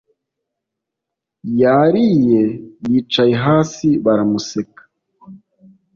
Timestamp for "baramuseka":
4.05-4.81